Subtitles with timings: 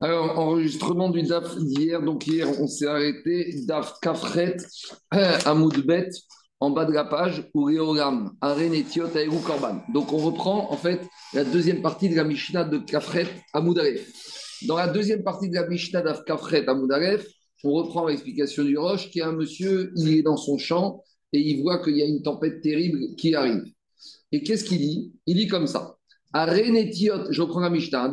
[0.00, 2.02] Alors, enregistrement du DAF d'hier.
[2.02, 3.64] Donc, hier, on s'est arrêté.
[3.66, 4.56] DAF Kafret,
[5.10, 6.10] Amoudbet,
[6.60, 9.82] en bas de la page, ou Réolam, Aren Etiot, Aérou Korban.
[9.92, 11.00] Donc, on reprend, en fait,
[11.32, 14.06] la deuxième partie de la Mishnah de Kafret, Amoudaref.
[14.66, 17.26] Dans la deuxième partie de la Mishnah d'Af Kafret, Amoudaref,
[17.64, 21.02] on reprend l'explication du Roche, qui est un monsieur, il est dans son champ
[21.32, 23.64] et il voit qu'il y a une tempête terrible qui arrive.
[24.32, 25.12] Et qu'est-ce qu'il dit?
[25.26, 25.95] Il dit comme ça.
[26.42, 28.12] Arenetiot, je reprends la Mishnah hein,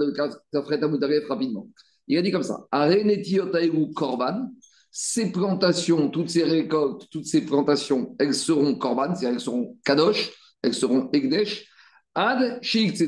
[1.30, 1.68] rapidement.
[2.08, 3.52] Il a dit comme ça Arenetiot
[3.94, 4.50] Korban,
[4.92, 10.32] ces plantations, toutes ces récoltes, toutes ces plantations, elles seront Korban, c'est-à-dire elles seront Kadosh,
[10.62, 11.68] elles seront Egdesh,
[12.16, 12.62] Ad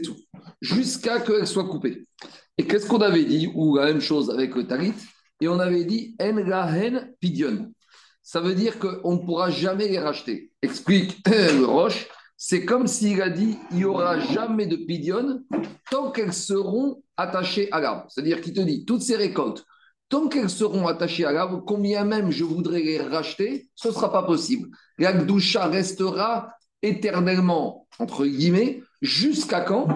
[0.04, 0.18] tout,
[0.62, 2.08] jusqu'à qu'elles soient coupées.
[2.58, 4.94] Et qu'est-ce qu'on avait dit Ou la même chose avec le Tarit,
[5.40, 7.72] et on avait dit En Rahen Pidion.
[8.24, 10.52] Ça veut dire qu'on ne pourra jamais les racheter.
[10.62, 12.08] Explique le Roche
[12.38, 15.42] c'est comme s'il a dit il n'y aura jamais de pidion
[15.90, 18.06] tant qu'elles seront attachées à l'arbre.
[18.10, 19.66] C'est-à-dire qu'il te dit toutes ces récoltes,
[20.10, 24.12] tant qu'elles seront attachées à l'arbre, combien même je voudrais les racheter, ce ne sera
[24.12, 24.70] pas possible.
[24.98, 25.12] La
[25.68, 26.52] restera
[26.88, 29.88] éternellement, entre guillemets, jusqu'à quand?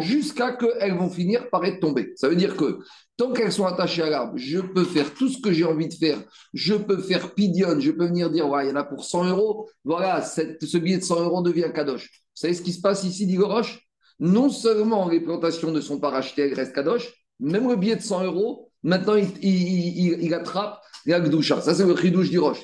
[0.00, 2.12] Jusqu'à qu'elles vont finir par être tombées.
[2.16, 2.80] Ça veut dire que
[3.16, 5.94] tant qu'elles sont attachées à l'arbre, je peux faire tout ce que j'ai envie de
[5.94, 6.18] faire.
[6.54, 9.68] Je peux faire pidion, je peux venir dire, il y en a pour 100 euros.
[9.84, 12.04] Voilà, ce billet de 100 euros devient kadosh.
[12.04, 13.38] Vous savez ce qui se passe ici, dit
[14.20, 18.02] Non seulement les plantations ne sont pas rachetées, elles restent kadosh, même le billet de
[18.02, 20.80] 100 euros, maintenant, il, il attrape
[21.62, 22.62] ça, c'est le chidouche du roche.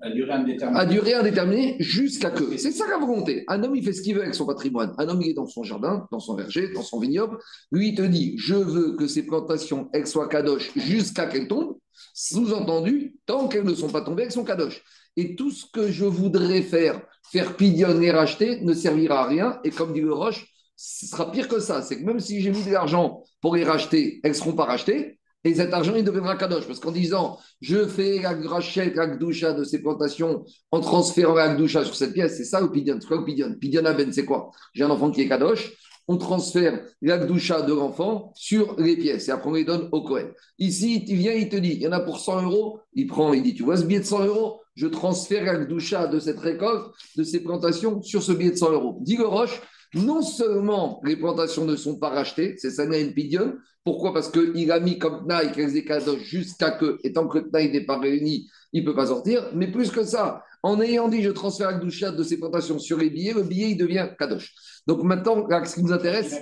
[0.00, 0.80] À durée indéterminée.
[0.80, 2.56] À durée indéterminée jusqu'à que.
[2.56, 3.44] C'est ça la volonté.
[3.48, 4.94] Un homme, il fait ce qu'il veut avec son patrimoine.
[4.96, 7.36] Un homme, il est dans son jardin, dans son verger, dans son vignoble.
[7.70, 11.76] Lui, il te dit Je veux que ces plantations, elles soient kadosh jusqu'à qu'elles tombent.
[12.14, 14.82] Sous-entendu, tant qu'elles ne sont pas tombées, elles sont kadosh.
[15.16, 19.60] Et tout ce que je voudrais faire, faire pidionner et racheter, ne servira à rien.
[19.64, 21.82] Et comme dit le Roche, ce sera pire que ça.
[21.82, 24.64] C'est que même si j'ai mis de l'argent pour les racheter, elles ne seront pas
[24.64, 25.17] rachetées.
[25.44, 26.66] Et cet argent, il deviendra kadosh.
[26.66, 31.54] Parce qu'en disant, je fais la rachète la gdoucha de ces plantations en transférant la
[31.54, 32.98] gdoucha sur cette pièce, c'est ça ou pidion?
[33.00, 33.54] C'est quoi pidion?
[33.60, 34.50] Pidion ben, c'est quoi?
[34.74, 35.72] J'ai un enfant qui est kadosh,
[36.08, 39.28] on transfère la gdoucha de l'enfant sur les pièces.
[39.28, 40.28] Et après on les donne au Cohen.
[40.58, 43.32] Ici, il vient, il te dit, il y en a pour 100 euros, il prend,
[43.32, 44.60] il dit, tu vois ce billet de 100 euros?
[44.74, 48.72] Je transfère la gdoucha de cette récolte, de ces plantations sur ce billet de 100
[48.72, 48.98] euros.
[49.02, 49.60] Dit le Roche,
[49.94, 53.58] non seulement les plantations ne sont pas rachetées, c'est ça une.
[53.84, 54.12] Pourquoi?
[54.12, 57.98] Parce qu'il a mis comme Tnaï kadosh jusqu'à que, et tant que Tnaï n'est pas
[57.98, 59.50] réuni, il ne peut pas sortir.
[59.54, 62.98] Mais plus que ça, en ayant dit je transfère la douchat de ces plantations sur
[62.98, 64.54] les billets, le billet il devient Kadosh.
[64.86, 66.36] Donc maintenant, ce qui nous intéresse.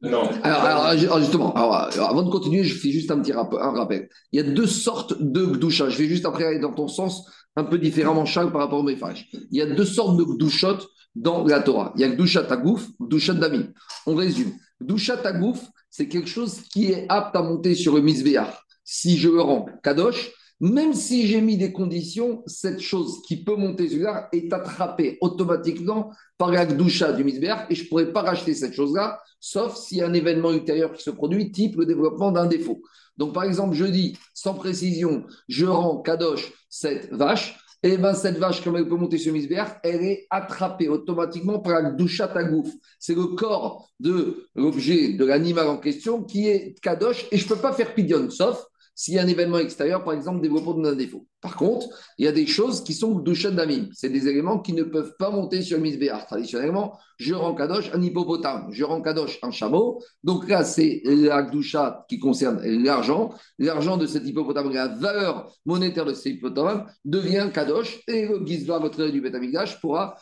[0.00, 0.28] Non.
[0.44, 4.08] Alors, justement, avant de continuer, je fais juste un petit rappel.
[4.32, 5.88] Il y a deux sortes de Gdusha.
[5.88, 8.84] Je vais juste après aller dans ton sens un peu différemment, Charles, par rapport au
[8.84, 9.28] message.
[9.50, 10.78] Il y a deux sortes de Gdushot
[11.16, 11.92] dans la Torah.
[11.96, 13.66] Il y a Gdushat Tagouf, Gdushat Dami.
[14.06, 14.52] On résume.
[14.80, 15.60] Gdushat Tagouf,
[15.90, 18.54] c'est quelque chose qui est apte à monter sur le Misbéach.
[18.84, 20.30] Si je le rends Kadosh,
[20.60, 25.18] même si j'ai mis des conditions, cette chose qui peut monter sur là est attrapée
[25.20, 29.78] automatiquement par la Gdusha du Misbéach et je ne pourrais pas racheter cette chose-là, sauf
[29.92, 32.82] a un événement ultérieur qui se produit, type le développement d'un défaut.
[33.16, 38.38] Donc, par exemple, je dis sans précision, je rends Kadosh cette vache, et bien cette
[38.38, 42.68] vache, comme elle peut monter sur Misbéach, elle est attrapée automatiquement par la doucha tagouf.
[42.98, 47.48] C'est le corps de l'objet, de l'animal en question qui est kadosh et je ne
[47.48, 48.66] peux pas faire pidion, sauf
[48.98, 51.24] s'il y a un événement extérieur, par exemple, développement d'un défaut.
[51.40, 51.86] Par contre,
[52.18, 53.88] il y a des choses qui sont douchat d'amim.
[53.92, 56.26] C'est des éléments qui ne peuvent pas monter sur Misbéar.
[56.26, 60.02] Traditionnellement, je rends kadosh un hippopotame, je rends kadosh un chameau.
[60.24, 63.32] Donc là, c'est la doucha qui concerne l'argent.
[63.60, 68.80] L'argent de cet hippopotame, la valeur monétaire de cet hippopotame devient kadosh et le Gizba,
[68.80, 70.16] votre du Betamigdash, pourra,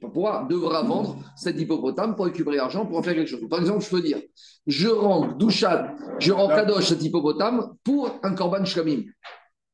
[0.00, 3.40] pourra, devra vendre cet hippopotame pour récupérer l'argent pour en faire quelque chose.
[3.48, 4.20] Par exemple, je peux dire,
[4.66, 9.04] je rends douchat, je rends kadosh cet hippopotame pour un korban shkamim.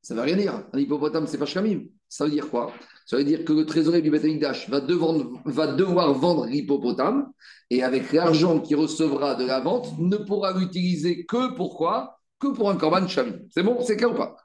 [0.02, 0.64] Ça ne veut rien dire.
[0.72, 1.82] Un hippopotame, c'est pas shkamim.
[2.08, 2.72] Ça veut dire quoi?
[3.06, 7.30] Ça veut dire que le trésorier du Betamikdash va, va devoir vendre l'hippopotame
[7.70, 12.70] et avec l'argent qu'il recevra de la vente, ne pourra l'utiliser que pourquoi Que pour
[12.70, 13.40] un korban shkamim.
[13.50, 13.78] C'est bon?
[13.82, 14.36] C'est clair ou pas?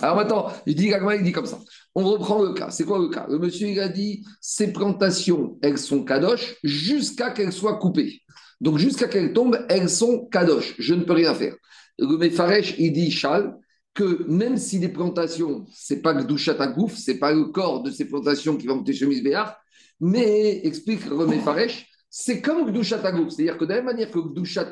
[0.00, 1.58] Alors maintenant, je dis, il dit comme ça.
[1.94, 2.70] On reprend le cas.
[2.70, 3.26] C'est quoi le cas?
[3.28, 8.22] Le monsieur, il a dit, ces plantations, elles sont kadosh jusqu'à qu'elles soient coupées.
[8.60, 10.74] Donc jusqu'à qu'elles tombent, elles sont kadosh.
[10.78, 11.54] Je ne peux rien faire.
[11.98, 13.56] Le Mefaresh, il dit, Chal,
[13.94, 18.04] que même si les plantations, c'est pas Gdushat ce c'est pas le corps de ces
[18.04, 19.56] plantations qui va monter chez Misbéar,
[20.00, 24.70] mais, explique Remé Faresh, c'est comme Gdushat C'est-à-dire que de la même manière que Gdushat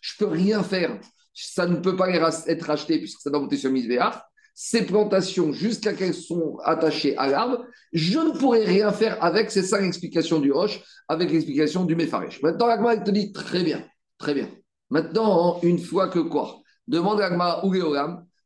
[0.00, 0.98] je peux rien faire,
[1.34, 4.24] ça ne peut pas être racheté puisque ça doit monter sur Misbéar.
[4.54, 9.50] ces plantations jusqu'à qu'elles sont attachées à l'arbre, je ne pourrai rien faire avec.
[9.50, 12.42] C'est ça l'explication du Roche, avec l'explication du Mefaresh.
[12.42, 13.84] Maintenant, l'Agma, il te dit très bien,
[14.18, 14.48] très bien.
[14.90, 16.60] Maintenant, une fois que quoi?
[16.86, 17.72] Demande l'Agma ou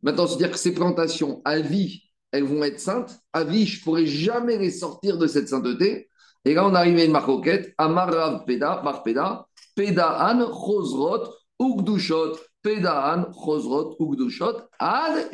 [0.02, 3.18] Maintenant, se dire que ces plantations à vie, elles vont être saintes.
[3.32, 6.08] À vie, je ne pourrai jamais les sortir de cette sainteté.
[6.44, 7.74] Et là, on arrive à une marcoquette.
[7.78, 11.24] Amar Rav Peda, Bar Peda, Pedaan, Chosrot,
[11.60, 15.30] Ugdushot, Pedaan, Chosrot, Ugdushot, Ad,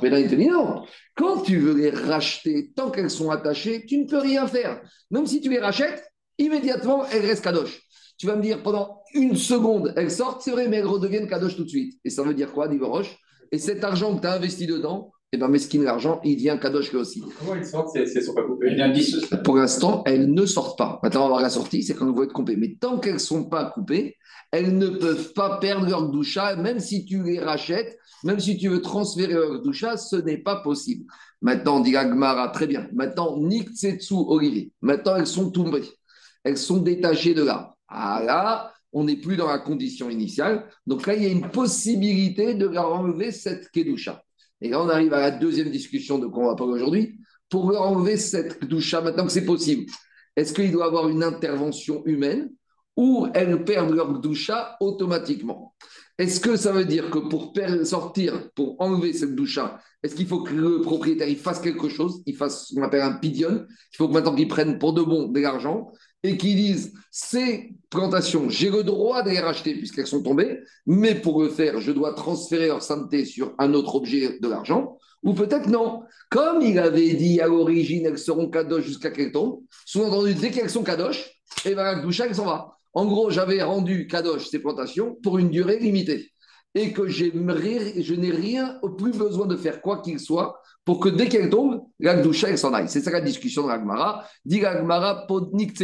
[0.00, 0.82] Peda, il te dit non.
[1.14, 4.80] Quand tu veux les racheter, tant qu'elles sont attachées, tu ne peux rien faire.
[5.10, 6.02] Même si tu les rachètes,
[6.38, 7.82] immédiatement, elles restent kadosh.
[8.16, 11.54] Tu vas me dire, pendant une seconde, elles sortent, c'est vrai, mais elles redeviennent kadosh
[11.54, 12.00] tout de suite.
[12.02, 13.14] Et ça veut dire quoi, dit Roche
[13.52, 16.56] Et cet argent que tu as investi dedans, et eh bien, mesquine l'argent, il devient
[16.58, 17.22] Kadosh lui aussi.
[17.38, 18.74] Comment ils sortent si elles ne sont pas coupées
[19.44, 20.98] Pour l'instant, elles ne sortent pas.
[21.02, 22.56] Maintenant, on va voir la sortie, c'est quand elles vont être coupées.
[22.56, 24.16] Mais tant qu'elles ne sont pas coupées,
[24.50, 28.70] elles ne peuvent pas perdre leur doucha, même si tu les rachètes, même si tu
[28.70, 31.04] veux transférer leur doucha, ce n'est pas possible.
[31.42, 32.88] Maintenant, dit Agmara, très bien.
[32.94, 34.72] Maintenant, Niktsetsu, Olivier.
[34.80, 35.84] Maintenant, elles sont tombées.
[36.44, 37.74] Elles sont détachées de là.
[37.88, 40.66] Ah là, on n'est plus dans la condition initiale.
[40.86, 44.22] Donc là, il y a une possibilité de leur enlever cette kedusha.
[44.60, 47.18] Et là, on arrive à la deuxième discussion de quoi on va parler aujourd'hui.
[47.48, 49.90] Pour leur enlever cette doucha, maintenant que c'est possible,
[50.34, 52.50] est-ce qu'il doit avoir une intervention humaine
[52.96, 55.74] ou elles perdent leur doucha automatiquement?
[56.18, 57.52] Est-ce que ça veut dire que pour
[57.84, 62.34] sortir, pour enlever cette doucha, est-ce qu'il faut que le propriétaire fasse quelque chose Il
[62.34, 65.28] fasse ce qu'on appelle un pidion Il faut que maintenant qu'il prenne pour de bon
[65.28, 65.92] de l'argent
[66.26, 71.14] et qu'ils disent ces plantations, j'ai le droit de les racheter puisqu'elles sont tombées, mais
[71.14, 75.32] pour le faire, je dois transférer leur santé sur un autre objet de l'argent, ou
[75.32, 76.02] peut-être non.
[76.30, 80.70] Comme il avait dit à l'origine, elles seront kadosh jusqu'à qu'elles tombent, sous-entendu, dès qu'elles
[80.70, 81.30] sont kadosh,
[81.64, 82.76] et bien la doucha, s'en va.
[82.92, 86.32] En gros, j'avais rendu kadosh ces plantations pour une durée limitée
[86.76, 91.08] et que je n'ai rien au plus besoin de faire quoi qu'il soit pour que
[91.08, 92.88] dès qu'elle tombe, l'Agdoucha, elle s'en aille.
[92.88, 94.24] C'est ça la discussion de l'Agmara.
[94.44, 95.76] Dit l'Agmara, podnik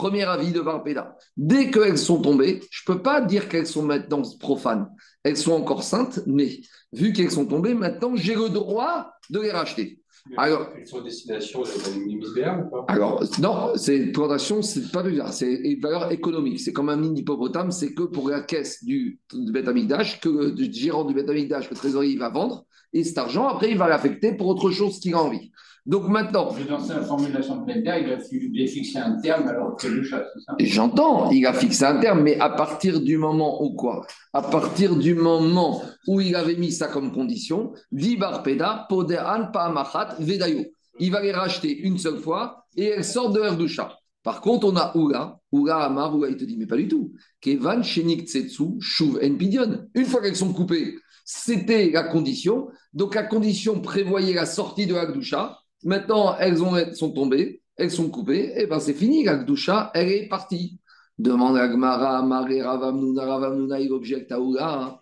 [0.00, 1.14] Premier avis de Varpeda.
[1.36, 4.88] Dès qu'elles sont tombées, je ne peux pas dire qu'elles sont maintenant profanes.
[5.24, 9.50] Elles sont encore saintes, mais vu qu'elles sont tombées, maintenant, j'ai le droit de les
[9.50, 10.00] racheter.
[10.38, 12.86] Alors, elles sont destination de ou pas?
[12.88, 16.60] Alors, non, c'est plantation, c'est pas bizarre, c'est une valeur économique.
[16.60, 21.04] C'est comme un mini hippopotame, c'est que pour la caisse du, du que le gérant
[21.04, 22.64] du que le trésorier, va vendre,
[22.94, 25.52] et cet argent, après, il va l'affecter pour autre chose qu'il a envie.
[25.90, 26.54] Donc maintenant.
[26.68, 30.54] Dans sa formulation planétaire, il a fixé un terme alors que le chat, c'est ça?
[30.60, 34.06] J'entends, il a fixé un terme, mais à partir du moment où quoi?
[34.32, 40.14] À partir du moment où il avait mis ça comme condition, dit Barpeda, Poderan Paamachat
[40.20, 40.62] Vedayo.
[41.00, 43.98] Il va les racheter une seule fois et elles sortent de chat.
[44.22, 47.14] Par contre, on a Oula, Oula Amar, Oula, il te dit, mais pas du tout.
[47.40, 49.88] Kevan Shenik Tsetsu, Shuv En Pidion.
[49.94, 50.94] Une fois qu'elles sont coupées,
[51.24, 52.68] c'était la condition.
[52.92, 55.56] Donc la condition prévoyait la sortie de Agdusha.
[55.84, 60.28] Maintenant, elles ont, sont tombées, elles sont coupées, et bien c'est fini, l'Agdusha, elle est
[60.28, 60.78] partie.
[61.18, 65.00] Demande à Gmara, Maré, Ravamnuna, Ravamnuna, il objecte à Oula.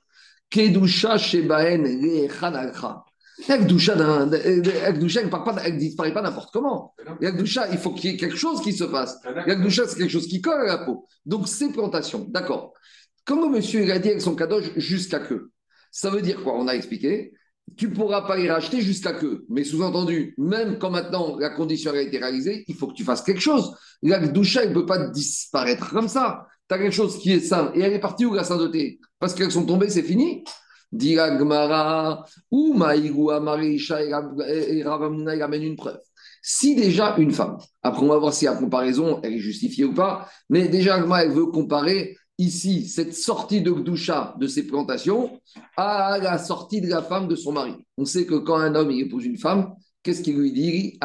[0.50, 3.04] Kedusha Shebaen, Rechanalcha.
[3.48, 6.94] L'Agdusha, elle ne disparaît pas n'importe comment.
[7.20, 9.16] L'Agdusha, il faut qu'il y ait quelque chose qui se passe.
[9.46, 11.06] L'Agdusha, c'est quelque chose qui colle à la peau.
[11.24, 12.26] Donc, c'est plantation.
[12.28, 12.72] D'accord.
[13.24, 15.50] Comme monsieur il a dit avec son kadosh jusqu'à que
[15.90, 16.54] ça veut dire quoi?
[16.56, 17.34] On a expliqué.
[17.76, 19.44] Tu ne pourras pas les racheter jusqu'à que.
[19.48, 23.22] Mais sous-entendu, même quand maintenant la condition a été réalisée, il faut que tu fasses
[23.22, 23.74] quelque chose.
[24.02, 26.46] La doucha, elle ne peut pas disparaître comme ça.
[26.68, 27.72] Tu as quelque chose qui est sain.
[27.74, 29.00] Et elle est partie où la sainteté?
[29.18, 30.44] Parce qu'elles sont tombées, c'est fini
[30.92, 36.00] Gmara, ou Maïgoua, Marisha et Ravamuna, il amène une preuve.
[36.42, 39.92] Si déjà une femme, après on va voir si la comparaison elle est justifiée ou
[39.92, 45.40] pas, mais déjà elle veut comparer ici cette sortie de Gdusha de ses plantations
[45.76, 47.74] à la sortie de la femme de son mari.
[47.96, 50.98] On sait que quand un homme épouse une femme, qu'est-ce qu'il lui dit?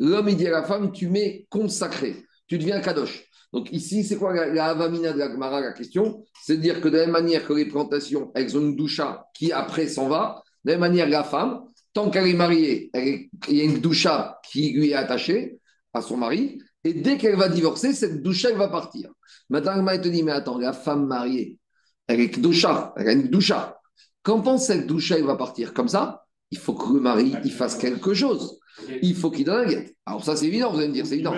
[0.00, 3.24] L'homme, dit à la femme, tu m'es consacré, tu deviens kadosh.
[3.52, 6.24] Donc ici, c'est quoi la, avamina de la Gemara, la question?
[6.42, 9.26] C'est de dire que de la même manière que les plantations, elles ont une doucha
[9.32, 11.60] qui après s'en va, de la même manière, la femme,
[11.92, 15.58] tant qu'elle est mariée, il y a une doucha qui lui est attachée
[15.92, 19.10] à son mari, et dès qu'elle va divorcer, cette doucha, elle va partir.
[19.48, 21.58] Maintenant, elle te dit, mais attends, la femme mariée,
[22.06, 23.80] elle est doucha, elle a une doucha.
[24.22, 27.52] Quand pense cette doucha, elle va partir comme ça, il faut que le mari, il
[27.52, 28.58] fasse quelque chose.
[29.02, 29.96] Il faut qu'il donne la guette.
[30.06, 31.34] Alors ça, c'est évident, vous allez me dire, c'est évident.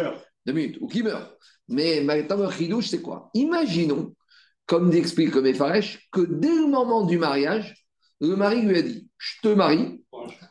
[0.46, 1.36] Deux minutes, ou qui meurt.
[1.68, 3.30] Mais maintenant, le chidouche, c'est quoi?
[3.34, 4.14] Imaginons,
[4.66, 7.86] comme explique le Mefaresh, que dès le moment du mariage,
[8.20, 10.02] le mari lui a dit, je te marie,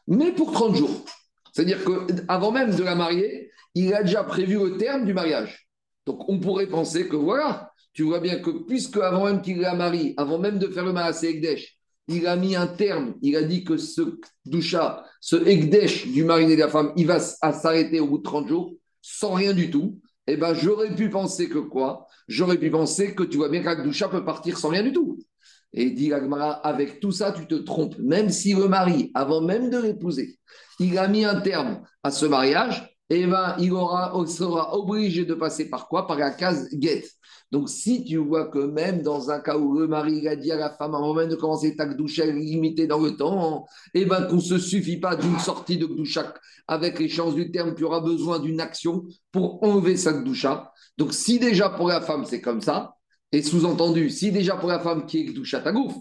[0.07, 1.05] mais pour 30 jours.
[1.53, 5.67] C'est-à-dire qu'avant même de la marier, il a déjà prévu le terme du mariage.
[6.05, 9.75] Donc on pourrait penser que voilà, tu vois bien que puisque avant même qu'il la
[9.75, 11.77] marie, avant même de faire le mariage avec
[12.07, 16.51] il a mis un terme, il a dit que ce doucha, ce ekdesh du mari
[16.51, 19.71] et de la femme, il va s'arrêter au bout de 30 jours, sans rien du
[19.71, 22.07] tout, eh ben j'aurais pu penser que quoi?
[22.27, 25.17] J'aurais pu penser que tu vois bien qu'Akdoucha peut partir sans rien du tout.
[25.73, 27.97] Et dit Agmara, avec tout ça, tu te trompes.
[27.99, 30.39] Même si le mari, avant même de l'épouser,
[30.79, 35.33] il a mis un terme à ce mariage, eh ben, il aura, sera obligé de
[35.33, 36.07] passer par quoi?
[36.07, 37.09] Par la case guette.
[37.51, 40.55] Donc, si tu vois que même dans un cas où le mari a dit à
[40.55, 44.37] la femme, avant même de commencer ta gdoucha limitée dans le temps, eh ben, qu'on
[44.37, 46.33] ne se suffit pas d'une sortie de gdoucha
[46.67, 50.71] avec les chances du terme, tu auras besoin d'une action pour enlever sa gdoucha.
[50.97, 52.95] Donc, si déjà pour la femme, c'est comme ça,
[53.31, 55.93] et sous-entendu, si déjà pour la femme qui est gdoucha tagouf,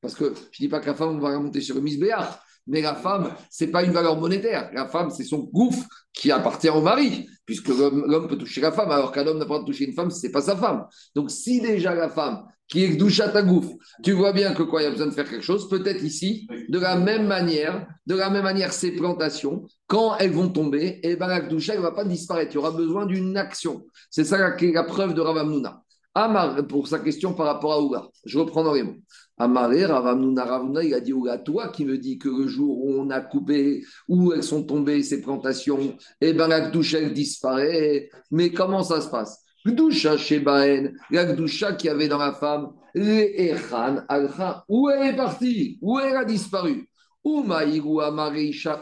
[0.00, 2.82] parce que je ne dis pas que la femme va remonter sur le misbéar, mais
[2.82, 4.70] la femme, ce n'est pas une valeur monétaire.
[4.72, 8.90] La femme, c'est son gouffre qui appartient au mari, puisque l'homme peut toucher la femme,
[8.90, 10.86] alors qu'un homme n'a pas toucher une femme si ce n'est pas sa femme.
[11.14, 14.82] Donc, si déjà la femme qui est doucha ta gouffre, tu vois bien que quoi,
[14.82, 18.16] il y a besoin de faire quelque chose, peut-être ici, de la même manière, de
[18.16, 21.80] la même manière, ces plantations, quand elles vont tomber, et eh ben la doucha, ne
[21.80, 22.52] va pas disparaître.
[22.52, 23.86] Il y aura besoin d'une action.
[24.10, 25.84] C'est ça la, la preuve de Ravamuna.
[26.18, 28.96] Amar, pour sa question par rapport à Ouga, je reprends dans les mots.
[29.36, 32.94] Amaré, Ravamnuna Ravuna, il a dit Ouga, toi qui me dis que le jour où
[32.98, 38.08] on a coupé, où elles sont tombées ces plantations, eh bien la Gdoucha, elle disparaît.
[38.30, 39.44] Mais comment ça se passe?
[39.66, 45.16] Gdoucha chez Baen, la Gdoucha qui avait dans la femme, Echan, Alcha, où elle est
[45.16, 45.78] partie?
[45.82, 46.88] Où elle a disparu?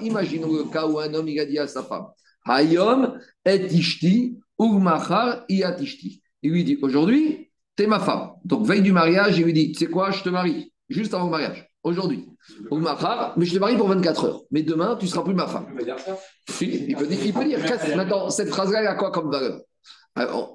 [0.00, 2.07] Imaginons le cas où un homme il a dit à sa femme
[2.47, 6.23] Hayom et Ishti, Ugmachar Iatishti.
[6.45, 8.31] Il lui dit Aujourd'hui, tu es ma femme.
[8.45, 11.25] Donc, veille du mariage, il lui dit Tu sais quoi, je te marie, juste avant
[11.25, 12.29] le mariage, aujourd'hui.
[13.37, 14.43] Mais je te marie pour 24 heures.
[14.51, 15.67] Mais demain, tu ne seras plus ma femme.
[16.61, 17.59] Il peut dire, il peut dire.
[17.97, 19.61] Maintenant, cette phrase-là, elle a quoi comme valeur?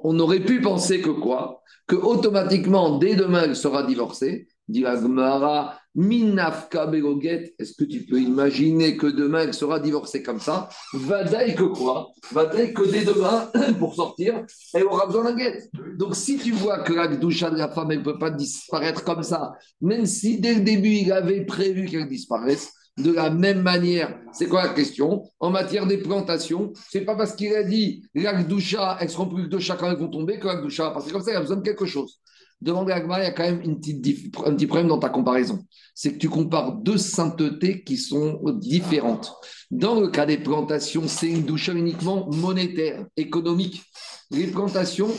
[0.03, 1.61] On aurait pu penser que quoi?
[1.87, 4.47] Que automatiquement, dès demain, elle sera divorcée.
[4.69, 10.39] Dit Gmara, Minafka Begoget, est-ce que tu peux imaginer que demain elle sera divorcée comme
[10.39, 10.69] ça?
[10.93, 12.09] Vadaï que quoi?
[12.31, 13.49] Vadaï que dès demain,
[13.79, 14.45] pour sortir,
[14.75, 15.71] elle aura besoin d'un guette.
[15.97, 19.03] Donc si tu vois que la doucha de la femme, elle ne peut pas disparaître
[19.03, 23.61] comme ça, même si dès le début il avait prévu qu'elle disparaisse, de la même
[23.61, 25.23] manière, c'est quoi la question?
[25.39, 29.57] En matière des plantations, c'est pas parce qu'il a dit l'Akdoucha, elles seront plus de
[29.57, 31.85] quand elles vont tomber que l'Akdoucha va passer comme ça, il a besoin de quelque
[31.85, 32.19] chose.
[32.61, 35.09] Demandez à Gmar, il y a quand même une petite un petit problème dans ta
[35.09, 35.65] comparaison.
[35.95, 39.33] C'est que tu compares deux saintetés qui sont différentes.
[39.71, 43.83] Dans le cas des plantations, c'est une douche uniquement monétaire, économique.
[44.31, 45.09] Les plantations.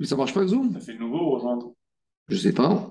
[0.00, 0.72] Ça marche pas le Zoom?
[0.74, 1.72] Ça fait nouveau rejoindre.
[2.28, 2.90] Je sais pas.